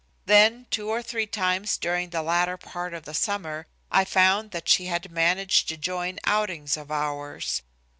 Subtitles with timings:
[0.25, 4.67] Then, two or three times during the latter part of the summer, I found that
[4.67, 7.61] she had managed to join outings of ours.